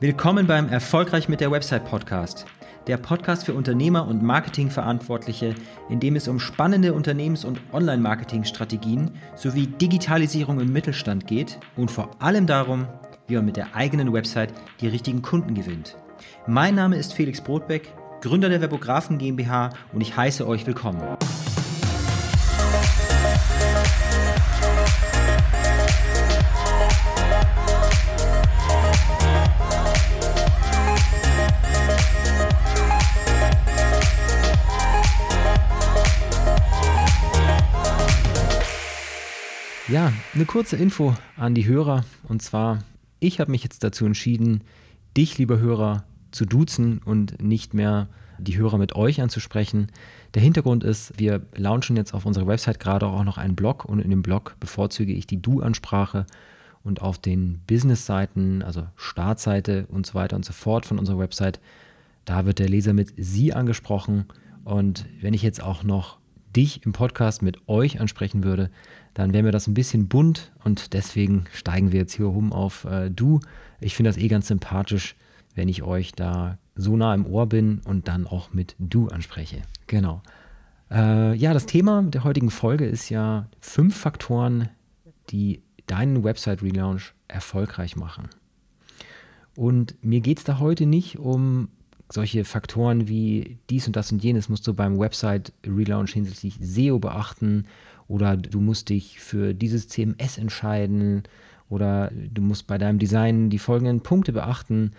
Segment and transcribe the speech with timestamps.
[0.00, 2.46] Willkommen beim Erfolgreich mit der Website Podcast.
[2.86, 5.56] Der Podcast für Unternehmer und Marketingverantwortliche,
[5.88, 12.10] in dem es um spannende Unternehmens- und Online-Marketing-Strategien sowie Digitalisierung im Mittelstand geht und vor
[12.20, 12.86] allem darum,
[13.26, 15.96] wie man mit der eigenen Website die richtigen Kunden gewinnt.
[16.46, 21.02] Mein Name ist Felix Brotbeck, Gründer der Webografen GmbH und ich heiße euch willkommen.
[39.88, 42.04] Ja, eine kurze Info an die Hörer.
[42.24, 42.80] Und zwar,
[43.20, 44.60] ich habe mich jetzt dazu entschieden,
[45.16, 49.90] dich, lieber Hörer, zu duzen und nicht mehr die Hörer mit euch anzusprechen.
[50.34, 54.00] Der Hintergrund ist, wir launchen jetzt auf unserer Website gerade auch noch einen Blog und
[54.00, 56.26] in dem Blog bevorzuge ich die Du-Ansprache
[56.84, 61.60] und auf den Business-Seiten, also Startseite und so weiter und so fort von unserer Website,
[62.26, 64.26] da wird der Leser mit Sie angesprochen.
[64.64, 66.17] Und wenn ich jetzt auch noch
[66.58, 68.70] dich im Podcast mit euch ansprechen würde,
[69.14, 72.84] dann wäre mir das ein bisschen bunt und deswegen steigen wir jetzt hier rum auf
[72.84, 73.38] äh, du.
[73.80, 75.14] Ich finde das eh ganz sympathisch,
[75.54, 79.62] wenn ich euch da so nah im Ohr bin und dann auch mit du anspreche.
[79.86, 80.20] Genau.
[80.90, 84.68] Äh, ja, das Thema der heutigen Folge ist ja fünf Faktoren,
[85.30, 88.30] die deinen Website-Relaunch erfolgreich machen.
[89.54, 91.68] Und mir geht es da heute nicht um
[92.10, 97.66] solche Faktoren wie dies und das und jenes musst du beim Website-Relaunch hinsichtlich SEO beachten
[98.06, 101.24] oder du musst dich für dieses CMS entscheiden
[101.68, 104.92] oder du musst bei deinem Design die folgenden Punkte beachten.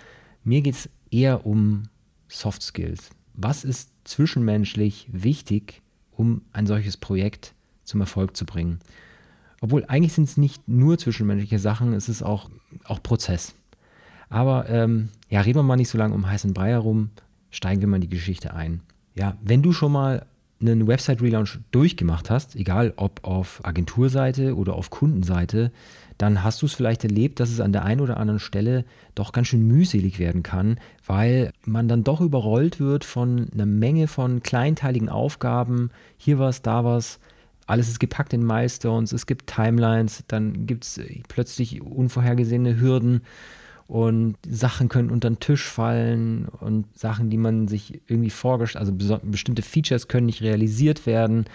[0.44, 1.84] Mir geht es eher um
[2.28, 3.10] Soft Skills.
[3.34, 8.80] Was ist zwischenmenschlich wichtig, um ein solches Projekt zum Erfolg zu bringen?
[9.62, 12.50] Obwohl eigentlich sind es nicht nur zwischenmenschliche Sachen, es ist auch,
[12.84, 13.56] auch Prozess.
[14.30, 17.10] Aber ähm, ja, reden wir mal nicht so lange um heißen Brei herum,
[17.50, 18.82] steigen wir mal in die Geschichte ein.
[19.16, 20.26] Ja, wenn du schon mal
[20.62, 25.72] einen Website-Relaunch durchgemacht hast, egal ob auf Agenturseite oder auf Kundenseite,
[26.18, 28.84] dann hast du es vielleicht erlebt, dass es an der einen oder anderen Stelle
[29.16, 34.08] doch ganz schön mühselig werden kann, weil man dann doch überrollt wird von einer Menge
[34.08, 35.92] von kleinteiligen Aufgaben.
[36.18, 37.20] Hier was, da was.
[37.68, 43.22] Alles ist gepackt in Milestones, es gibt Timelines, dann gibt es plötzlich unvorhergesehene Hürden
[43.89, 49.20] und Sachen können unter den Tisch fallen und Sachen, die man sich irgendwie vorgestellt, also
[49.23, 51.45] bestimmte Features können nicht realisiert werden.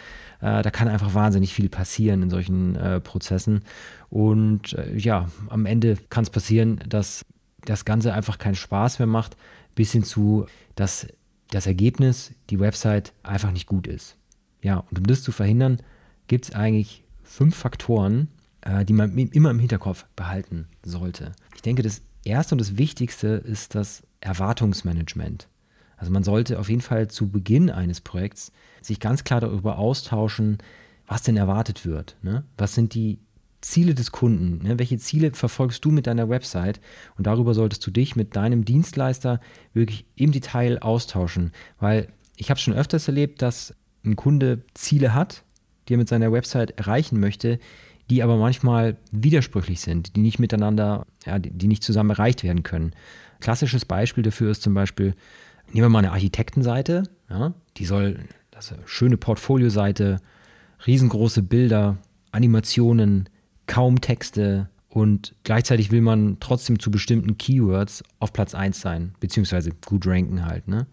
[0.40, 3.62] Äh, da kann einfach wahnsinnig viel passieren in solchen äh, Prozessen.
[4.10, 7.24] Und äh, ja, am Ende kann es passieren, dass
[7.66, 9.36] das Ganze einfach keinen Spaß mehr macht,
[9.76, 11.06] bis hin zu, dass
[11.50, 14.16] das Ergebnis, die Website einfach nicht gut ist.
[14.60, 15.78] Ja, und um das zu verhindern,
[16.26, 18.26] gibt es eigentlich fünf Faktoren,
[18.62, 21.30] äh, die man immer im Hinterkopf behalten sollte.
[21.54, 25.48] Ich denke, das Erste und das Wichtigste ist das Erwartungsmanagement.
[25.96, 28.52] Also man sollte auf jeden Fall zu Beginn eines Projekts
[28.82, 30.58] sich ganz klar darüber austauschen,
[31.06, 32.16] was denn erwartet wird.
[32.22, 32.44] Ne?
[32.56, 33.18] Was sind die
[33.60, 34.66] Ziele des Kunden?
[34.66, 34.78] Ne?
[34.78, 36.80] Welche Ziele verfolgst du mit deiner Website?
[37.16, 39.40] Und darüber solltest du dich mit deinem Dienstleister
[39.72, 41.52] wirklich im Detail austauschen.
[41.78, 43.74] Weil ich habe schon öfters erlebt, dass
[44.04, 45.44] ein Kunde Ziele hat,
[45.88, 47.58] die er mit seiner Website erreichen möchte,
[48.10, 52.92] die aber manchmal widersprüchlich sind, die nicht miteinander, ja, die, nicht zusammen erreicht werden können.
[53.40, 55.14] Klassisches Beispiel dafür ist zum Beispiel,
[55.72, 58.20] nehmen wir mal eine Architektenseite, ja, die soll,
[58.50, 60.20] das ist eine schöne Portfolioseite,
[60.86, 61.98] riesengroße Bilder,
[62.30, 63.28] Animationen,
[63.66, 69.70] kaum Texte und gleichzeitig will man trotzdem zu bestimmten Keywords auf Platz 1 sein, beziehungsweise
[69.86, 70.68] gut ranken halt.
[70.68, 70.86] Ne?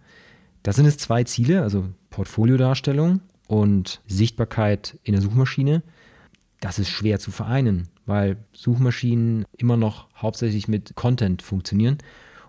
[0.64, 5.84] Das sind es zwei Ziele, also Portfoliodarstellung und Sichtbarkeit in der Suchmaschine
[6.62, 11.98] das ist schwer zu vereinen, weil Suchmaschinen immer noch hauptsächlich mit Content funktionieren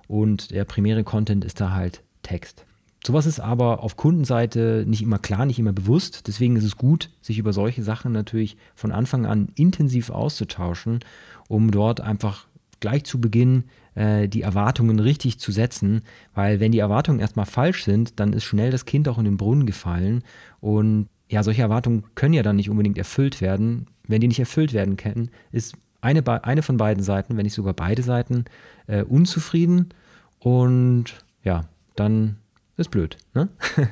[0.07, 2.65] und der primäre Content ist da halt Text.
[3.05, 6.29] Sowas ist aber auf Kundenseite nicht immer klar, nicht immer bewusst.
[6.29, 11.01] Deswegen ist es gut, sich über solche Sachen natürlich von Anfang an intensiv auszutauschen,
[11.49, 12.47] um dort einfach
[12.79, 16.03] gleich zu Beginn äh, die Erwartungen richtig zu setzen,
[16.35, 19.37] weil wenn die Erwartungen erstmal falsch sind, dann ist schnell das Kind auch in den
[19.37, 20.23] Brunnen gefallen
[20.61, 24.75] und ja, solche Erwartungen können ja dann nicht unbedingt erfüllt werden, wenn die nicht erfüllt
[24.75, 28.45] werden können, ist eine, eine von beiden Seiten, wenn nicht sogar beide Seiten,
[28.87, 29.95] äh, unzufrieden
[30.41, 31.63] und ja,
[31.97, 32.37] dann
[32.77, 33.17] ist blöd.
[33.33, 33.49] Ne?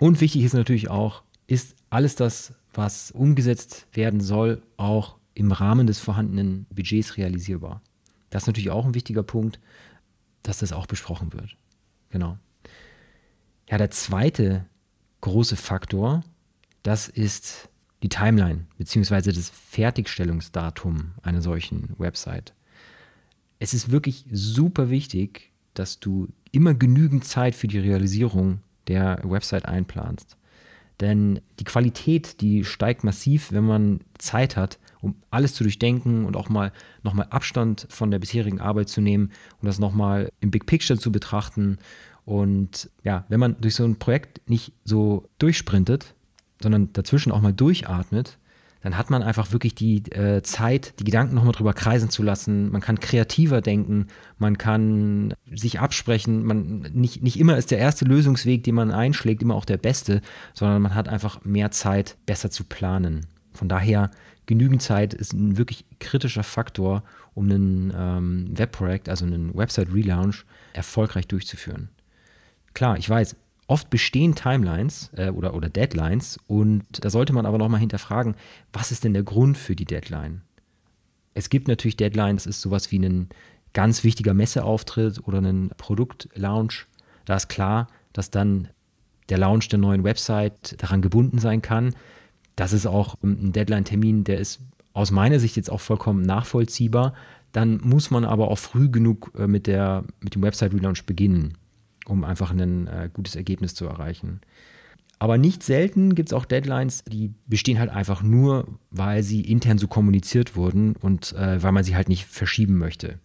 [0.00, 5.86] und wichtig ist natürlich auch, ist alles das, was umgesetzt werden soll, auch im Rahmen
[5.86, 7.80] des vorhandenen Budgets realisierbar.
[8.30, 9.60] Das ist natürlich auch ein wichtiger Punkt,
[10.42, 11.56] dass das auch besprochen wird.
[12.10, 12.38] Genau.
[13.68, 14.66] Ja, der zweite
[15.20, 16.24] große Faktor,
[16.82, 17.68] das ist
[18.02, 19.32] die Timeline bzw.
[19.32, 22.54] das Fertigstellungsdatum einer solchen Website.
[23.58, 29.66] es ist wirklich super wichtig, dass du immer genügend Zeit für die Realisierung der Website
[29.66, 30.36] einplanst.
[30.98, 36.36] Denn die Qualität, die steigt massiv, wenn man Zeit hat, um alles zu durchdenken und
[36.36, 36.72] auch mal
[37.02, 39.30] nochmal Abstand von der bisherigen Arbeit zu nehmen
[39.60, 41.78] und das nochmal im Big Picture zu betrachten.
[42.26, 46.14] Und ja, wenn man durch so ein Projekt nicht so durchsprintet,
[46.62, 48.38] sondern dazwischen auch mal durchatmet,
[48.82, 52.70] dann hat man einfach wirklich die äh, Zeit, die Gedanken nochmal drüber kreisen zu lassen.
[52.70, 54.06] Man kann kreativer denken,
[54.38, 56.44] man kann sich absprechen.
[56.44, 60.22] Man, nicht, nicht immer ist der erste Lösungsweg, den man einschlägt, immer auch der beste,
[60.54, 63.26] sondern man hat einfach mehr Zeit, besser zu planen.
[63.52, 64.10] Von daher,
[64.46, 67.02] genügend Zeit ist ein wirklich kritischer Faktor,
[67.34, 71.90] um ein ähm, Webprojekt, also einen Website-Relaunch, erfolgreich durchzuführen.
[72.72, 73.36] Klar, ich weiß,
[73.70, 78.34] Oft bestehen Timelines äh, oder, oder Deadlines und da sollte man aber nochmal hinterfragen,
[78.72, 80.42] was ist denn der Grund für die Deadline?
[81.34, 83.28] Es gibt natürlich Deadlines, das ist sowas wie ein
[83.72, 86.88] ganz wichtiger Messeauftritt oder ein Produktlaunch.
[87.26, 88.66] Da ist klar, dass dann
[89.28, 91.94] der Launch der neuen Website daran gebunden sein kann.
[92.56, 94.62] Das ist auch ein Deadline-Termin, der ist
[94.94, 97.14] aus meiner Sicht jetzt auch vollkommen nachvollziehbar.
[97.52, 101.56] Dann muss man aber auch früh genug äh, mit, der, mit dem Website-Relaunch beginnen
[102.10, 104.40] um einfach ein äh, gutes Ergebnis zu erreichen.
[105.18, 109.76] Aber nicht selten gibt es auch Deadlines, die bestehen halt einfach nur, weil sie intern
[109.76, 113.18] so kommuniziert wurden und äh, weil man sie halt nicht verschieben möchte.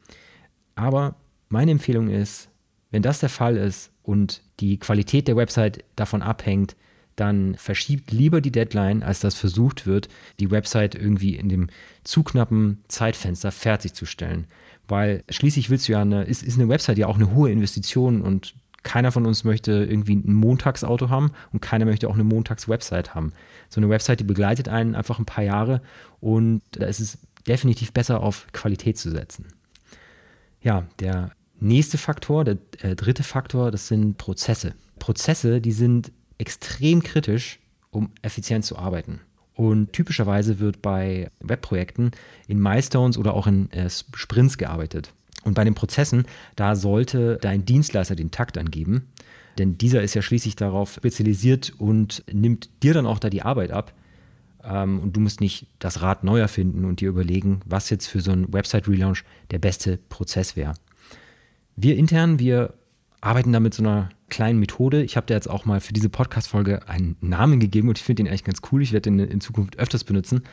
[0.76, 1.16] Aber
[1.48, 2.50] meine Empfehlung ist,
[2.92, 6.76] wenn das der Fall ist und die Qualität der Website davon abhängt,
[7.16, 10.10] dann verschiebt lieber die Deadline, als dass versucht wird,
[10.40, 11.70] die Website irgendwie in dem
[12.04, 14.48] zu knappen Zeitfenster fertigzustellen.
[14.88, 18.22] Weil schließlich willst du ja eine, ist, ist eine Website ja auch eine hohe Investition
[18.22, 18.54] und
[18.86, 23.34] keiner von uns möchte irgendwie ein Montagsauto haben und keiner möchte auch eine Montags-Website haben.
[23.68, 25.82] So eine Website, die begleitet einen einfach ein paar Jahre
[26.22, 27.18] und da ist es
[27.48, 29.48] definitiv besser auf Qualität zu setzen.
[30.62, 34.76] Ja, der nächste Faktor, der äh, dritte Faktor, das sind Prozesse.
[35.00, 37.60] Prozesse, die sind extrem kritisch,
[37.90, 39.20] um effizient zu arbeiten.
[39.56, 42.12] Und typischerweise wird bei Webprojekten
[42.48, 45.12] in Milestones oder auch in äh, Sprints gearbeitet.
[45.46, 46.26] Und bei den Prozessen,
[46.56, 49.08] da sollte dein Dienstleister den Takt angeben,
[49.58, 53.72] denn dieser ist ja schließlich darauf spezialisiert und nimmt dir dann auch da die Arbeit
[53.72, 53.94] ab.
[54.64, 58.20] Ähm, und du musst nicht das Rad neu erfinden und dir überlegen, was jetzt für
[58.20, 60.74] so einen Website-Relaunch der beste Prozess wäre.
[61.76, 62.74] Wir intern, wir
[63.22, 65.04] arbeiten da mit so einer kleinen Methode.
[65.04, 68.24] Ich habe dir jetzt auch mal für diese Podcast-Folge einen Namen gegeben und ich finde
[68.24, 68.82] den eigentlich ganz cool.
[68.82, 70.44] Ich werde den in Zukunft öfters benutzen.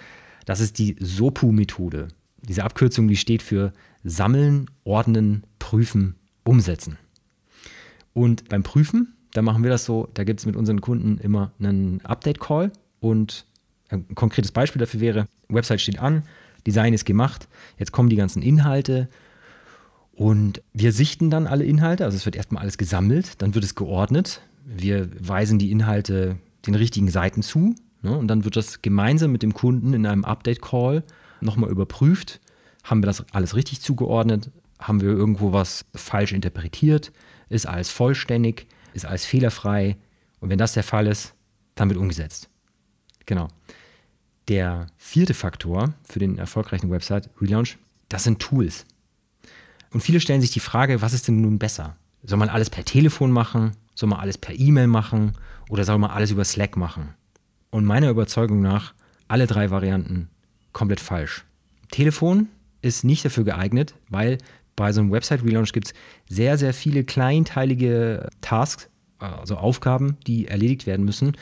[0.44, 2.08] Das ist die SOPU-Methode.
[2.48, 3.72] Diese Abkürzung, die steht für
[4.04, 6.98] Sammeln, Ordnen, Prüfen, Umsetzen.
[8.14, 11.52] Und beim Prüfen, da machen wir das so, da gibt es mit unseren Kunden immer
[11.58, 12.72] einen Update-Call.
[13.00, 13.46] Und
[13.88, 16.22] ein konkretes Beispiel dafür wäre, Website steht an,
[16.66, 17.48] Design ist gemacht,
[17.78, 19.08] jetzt kommen die ganzen Inhalte.
[20.12, 23.74] Und wir sichten dann alle Inhalte, also es wird erstmal alles gesammelt, dann wird es
[23.74, 26.36] geordnet, wir weisen die Inhalte
[26.66, 30.24] den richtigen Seiten zu ne, und dann wird das gemeinsam mit dem Kunden in einem
[30.24, 31.02] Update-Call
[31.42, 32.40] nochmal überprüft,
[32.84, 37.12] haben wir das alles richtig zugeordnet, haben wir irgendwo was falsch interpretiert,
[37.48, 39.96] ist alles vollständig, ist alles fehlerfrei
[40.40, 41.34] und wenn das der Fall ist,
[41.74, 42.48] dann wird umgesetzt.
[43.26, 43.48] Genau.
[44.48, 47.78] Der vierte Faktor für den erfolgreichen Website Relaunch,
[48.08, 48.84] das sind Tools.
[49.90, 51.96] Und viele stellen sich die Frage, was ist denn nun besser?
[52.24, 53.72] Soll man alles per Telefon machen?
[53.94, 55.32] Soll man alles per E-Mail machen?
[55.68, 57.14] Oder soll man alles über Slack machen?
[57.70, 58.94] Und meiner Überzeugung nach,
[59.28, 60.28] alle drei Varianten
[60.72, 61.44] komplett falsch.
[61.90, 62.48] Telefon
[62.80, 64.38] ist nicht dafür geeignet, weil
[64.76, 65.94] bei so einem Website-Relaunch gibt es
[66.28, 68.88] sehr, sehr viele kleinteilige Tasks,
[69.18, 71.36] also Aufgaben, die erledigt werden müssen.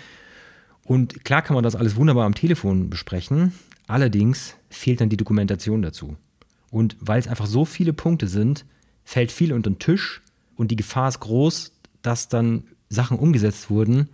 [0.84, 3.52] Und klar kann man das alles wunderbar am Telefon besprechen,
[3.86, 6.16] allerdings fehlt dann die Dokumentation dazu.
[6.70, 8.64] Und weil es einfach so viele Punkte sind,
[9.04, 10.20] fällt viel unter den Tisch
[10.56, 11.72] und die Gefahr ist groß,
[12.02, 14.08] dass dann Sachen umgesetzt wurden,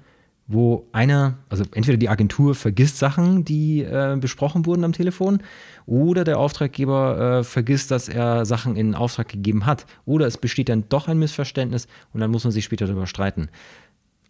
[0.49, 5.43] wo einer, also entweder die Agentur vergisst Sachen, die äh, besprochen wurden am Telefon,
[5.87, 10.69] oder der Auftraggeber äh, vergisst, dass er Sachen in Auftrag gegeben hat, oder es besteht
[10.69, 13.49] dann doch ein Missverständnis und dann muss man sich später darüber streiten.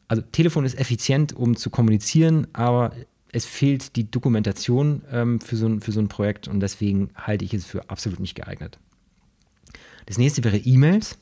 [0.08, 2.92] Also Telefon ist effizient, um zu kommunizieren, aber
[3.32, 7.44] es fehlt die Dokumentation ähm, für, so ein, für so ein Projekt und deswegen halte
[7.44, 8.78] ich es für absolut nicht geeignet.
[10.06, 11.18] Das nächste wäre E-Mails.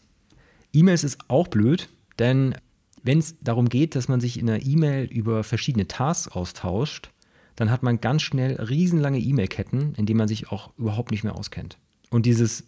[0.73, 2.55] E-Mails ist auch blöd, denn
[3.05, 7.11] wenn es darum geht, dass man sich in einer E-Mail über verschiedene Tasks austauscht,
[7.55, 11.37] dann hat man ganz schnell riesenlange E-Mail-Ketten, in denen man sich auch überhaupt nicht mehr
[11.37, 11.79] auskennt.
[12.11, 12.65] Und dieses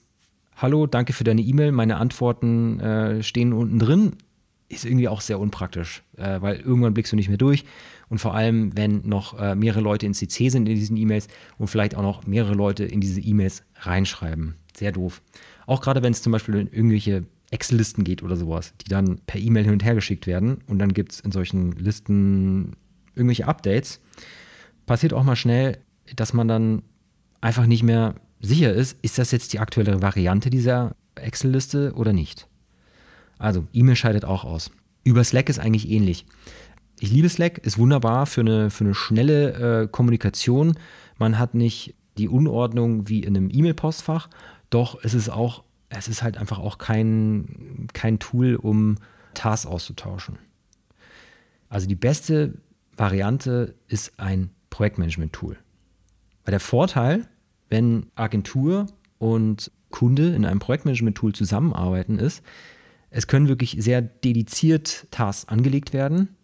[0.56, 4.12] Hallo, danke für deine E-Mail, meine Antworten äh, stehen unten drin,
[4.68, 7.64] ist irgendwie auch sehr unpraktisch, äh, weil irgendwann blickst du nicht mehr durch.
[8.08, 11.28] Und vor allem, wenn noch äh, mehrere Leute in CC sind in diesen E-Mails
[11.58, 14.56] und vielleicht auch noch mehrere Leute in diese E-Mails reinschreiben.
[14.76, 15.22] Sehr doof.
[15.66, 19.64] Auch gerade wenn es zum Beispiel irgendwelche Excel-Listen geht oder sowas, die dann per E-Mail
[19.64, 22.76] hin und her geschickt werden und dann gibt es in solchen Listen
[23.14, 24.00] irgendwelche Updates,
[24.86, 25.78] passiert auch mal schnell,
[26.14, 26.82] dass man dann
[27.40, 32.46] einfach nicht mehr sicher ist, ist das jetzt die aktuelle Variante dieser Excel-Liste oder nicht.
[33.38, 34.70] Also, E-Mail scheidet auch aus.
[35.04, 36.26] Über Slack ist eigentlich ähnlich.
[36.98, 40.78] Ich liebe Slack, ist wunderbar für eine, für eine schnelle äh, Kommunikation.
[41.18, 44.28] Man hat nicht die Unordnung wie in einem E-Mail-Postfach,
[44.70, 45.62] doch es ist auch,
[45.98, 48.96] es ist halt einfach auch kein, kein Tool, um
[49.34, 50.38] Tasks auszutauschen.
[51.68, 52.54] Also die beste
[52.96, 55.56] Variante ist ein Projektmanagement-Tool.
[56.44, 57.26] Weil der Vorteil,
[57.68, 58.86] wenn Agentur
[59.18, 62.42] und Kunde in einem Projektmanagement-Tool zusammenarbeiten, ist,
[63.10, 66.36] es können wirklich sehr dediziert Tasks angelegt werden.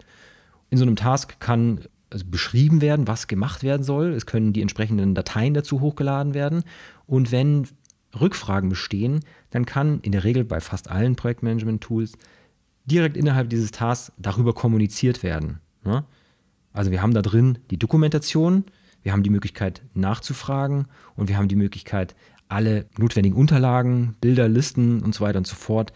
[0.71, 4.13] In so einem Task kann also beschrieben werden, was gemacht werden soll.
[4.13, 6.63] Es können die entsprechenden Dateien dazu hochgeladen werden.
[7.07, 7.69] Und wenn
[8.19, 9.21] Rückfragen bestehen,
[9.53, 12.15] dann kann in der Regel bei fast allen Projektmanagement-Tools
[12.85, 15.61] direkt innerhalb dieses Tasks darüber kommuniziert werden.
[15.85, 16.05] Ne?
[16.73, 18.65] Also wir haben da drin die Dokumentation,
[19.03, 22.17] wir haben die Möglichkeit nachzufragen und wir haben die Möglichkeit,
[22.49, 25.93] alle notwendigen Unterlagen, Bilder, Listen und so weiter und so fort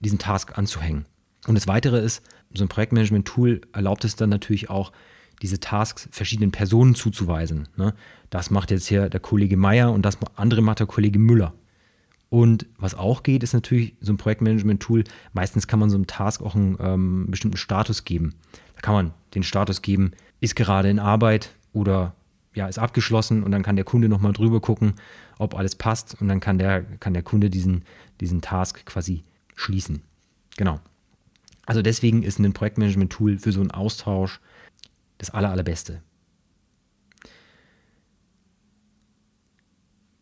[0.00, 1.06] diesen Task anzuhängen.
[1.46, 2.22] Und das Weitere ist,
[2.54, 4.92] so ein Projektmanagement-Tool erlaubt es dann natürlich auch,
[5.40, 7.68] diese Tasks verschiedenen Personen zuzuweisen.
[7.76, 7.94] Ne?
[8.28, 11.54] Das macht jetzt hier der Kollege Meier und das andere macht der Kollege Müller.
[12.30, 15.04] Und was auch geht, ist natürlich so ein Projektmanagement-Tool.
[15.32, 18.34] Meistens kann man so einem Task auch einen ähm, bestimmten Status geben.
[18.74, 22.14] Da kann man den Status geben, ist gerade in Arbeit oder
[22.54, 24.94] ja, ist abgeschlossen und dann kann der Kunde nochmal drüber gucken,
[25.38, 27.84] ob alles passt und dann kann der, kann der Kunde diesen,
[28.20, 29.22] diesen Task quasi
[29.54, 30.02] schließen.
[30.56, 30.80] Genau.
[31.66, 34.40] Also deswegen ist ein Projektmanagement-Tool für so einen Austausch
[35.18, 36.02] das aller, allerbeste.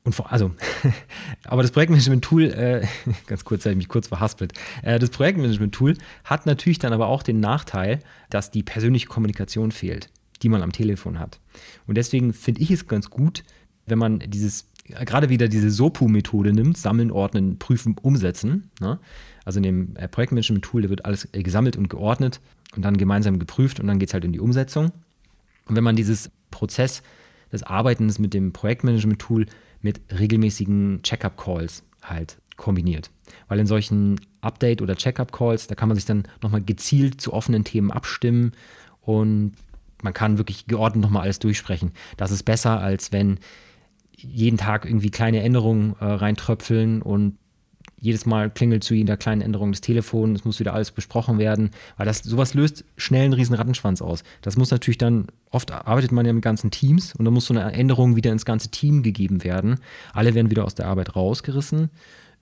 [0.07, 0.53] Und vor, also,
[1.45, 2.87] aber das Projektmanagement-Tool, äh,
[3.27, 4.53] ganz kurz, habe ich mich kurz verhaspelt.
[4.83, 7.99] Äh, das Projektmanagement-Tool hat natürlich dann aber auch den Nachteil,
[8.31, 10.09] dass die persönliche Kommunikation fehlt,
[10.43, 11.41] die man am Telefon hat.
[11.89, 13.43] Und deswegen finde ich es ganz gut,
[13.87, 18.71] wenn man dieses, gerade wieder diese SOPU-Methode nimmt, sammeln, ordnen, prüfen, umsetzen.
[18.81, 19.01] Ne?
[19.45, 22.41] Also in dem äh, Projektmanagement-Tool, da wird alles äh, gesammelt und geordnet
[22.77, 24.93] und dann gemeinsam geprüft und dann geht es halt in die Umsetzung.
[25.67, 27.03] Und wenn man dieses Prozess
[27.51, 29.47] des Arbeitens mit dem Projektmanagement-Tool
[29.81, 33.11] mit regelmäßigen Checkup-Calls halt kombiniert.
[33.49, 37.65] Weil in solchen Update- oder Checkup-Calls, da kann man sich dann nochmal gezielt zu offenen
[37.65, 38.53] Themen abstimmen
[39.01, 39.53] und
[40.03, 41.93] man kann wirklich geordnet nochmal alles durchsprechen.
[42.17, 43.39] Das ist besser, als wenn
[44.13, 47.39] jeden Tag irgendwie kleine Änderungen äh, reintröpfeln und
[48.07, 51.71] jedes Mal klingelt zu jeder kleinen Änderung des Telefons, es muss wieder alles besprochen werden,
[51.97, 54.23] weil das sowas löst schnell einen riesen Rattenschwanz aus.
[54.43, 57.55] Das muss natürlich dann, oft arbeitet man ja mit ganzen Teams und dann muss so
[57.55, 59.81] eine Änderung wieder ins ganze Team gegeben werden.
[60.13, 61.91] Alle werden wieder aus der Arbeit rausgerissen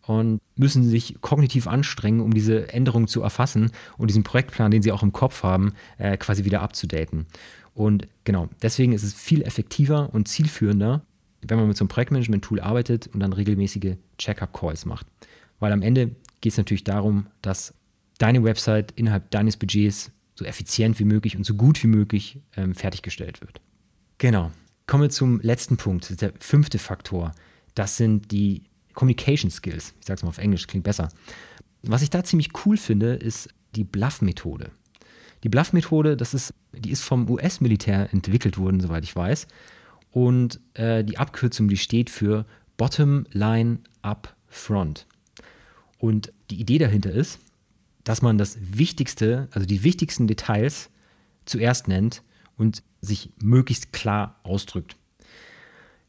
[0.02, 4.92] und müssen sich kognitiv anstrengen, um diese Änderung zu erfassen und diesen Projektplan, den sie
[4.92, 7.24] auch im Kopf haben, äh, quasi wieder abzudaten.
[7.72, 11.00] Und genau, deswegen ist es viel effektiver und zielführender,
[11.40, 15.06] wenn man mit so einem Projektmanagement-Tool arbeitet und dann regelmäßige Check-up-Calls macht.
[15.60, 17.74] Weil am Ende geht es natürlich darum, dass
[18.18, 22.74] deine Website innerhalb deines Budgets so effizient wie möglich und so gut wie möglich ähm,
[22.74, 23.60] fertiggestellt wird.
[24.18, 24.50] Genau.
[24.86, 27.32] Kommen wir zum letzten Punkt, der fünfte Faktor.
[27.74, 29.94] Das sind die Communication Skills.
[30.00, 31.08] Ich sage es mal auf Englisch, klingt besser.
[31.82, 34.70] Was ich da ziemlich cool finde, ist die Bluff-Methode.
[35.42, 39.46] Die Bluff-Methode, das ist, die ist vom US-Militär entwickelt worden, soweit ich weiß.
[40.10, 42.46] Und äh, die Abkürzung, die steht für
[42.76, 45.06] Bottom Line Up Front.
[46.04, 47.38] Und die Idee dahinter ist,
[48.04, 50.90] dass man das Wichtigste, also die wichtigsten Details
[51.46, 52.22] zuerst nennt
[52.58, 54.96] und sich möglichst klar ausdrückt.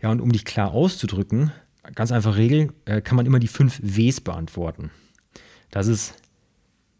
[0.01, 1.53] Ja, und um dich klar auszudrücken,
[1.93, 4.91] ganz einfache Regel, äh, kann man immer die fünf Ws beantworten.
[5.71, 6.15] Das ist,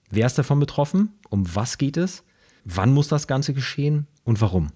[0.10, 1.10] wer ist davon betroffen?
[1.30, 2.24] Um was geht es?
[2.64, 4.68] Wann muss das Ganze geschehen und warum?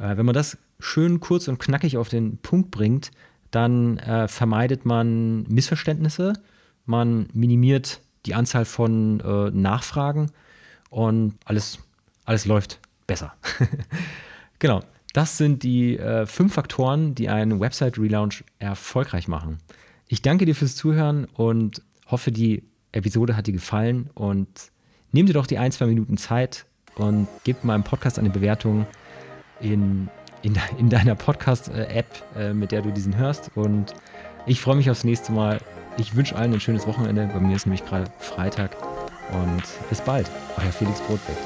[0.00, 3.12] Äh, wenn man das schön kurz und knackig auf den Punkt bringt,
[3.52, 6.32] dann äh, vermeidet man Missverständnisse
[6.90, 10.30] man minimiert die Anzahl von äh, Nachfragen
[10.90, 11.78] und alles,
[12.26, 13.32] alles läuft besser.
[14.58, 14.82] genau,
[15.14, 19.58] das sind die äh, fünf Faktoren, die einen Website-Relaunch erfolgreich machen.
[20.08, 24.48] Ich danke dir fürs Zuhören und hoffe, die Episode hat dir gefallen und
[25.12, 26.66] nimm dir doch die ein, zwei Minuten Zeit
[26.96, 28.86] und gib meinem Podcast eine Bewertung
[29.60, 30.08] in,
[30.42, 32.06] in, in deiner Podcast-App,
[32.36, 33.52] äh, mit der du diesen hörst.
[33.54, 33.94] Und
[34.46, 35.60] ich freue mich aufs nächste Mal.
[35.96, 37.28] Ich wünsche allen ein schönes Wochenende.
[37.32, 38.76] Bei mir ist nämlich gerade Freitag.
[39.32, 40.30] Und bis bald.
[40.56, 41.36] Euer Felix Brotbeck.